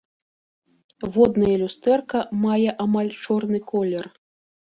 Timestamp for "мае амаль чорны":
2.45-3.59